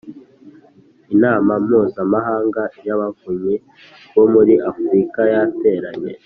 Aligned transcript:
Inama 1.13 1.51
mpuzamahanga 1.65 2.61
y 2.85 2.89
abavunyi 2.95 3.55
bo 4.15 4.25
muri 4.33 4.53
Afurika 4.69 5.19
yateranye 5.33 6.11